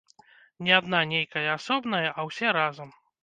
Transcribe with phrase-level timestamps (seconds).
[0.67, 2.89] Не адна нейкая асобная, а ўсе разам.